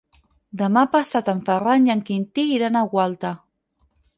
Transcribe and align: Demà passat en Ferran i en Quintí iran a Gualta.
Demà 0.61 0.81
passat 0.95 1.29
en 1.35 1.43
Ferran 1.49 1.85
i 1.89 1.93
en 1.97 2.01
Quintí 2.09 2.47
iran 2.57 2.81
a 2.81 2.85
Gualta. 2.95 3.35